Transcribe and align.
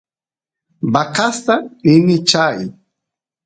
vacasta 0.93 1.55
rini 1.83 2.15
chay 2.29 2.57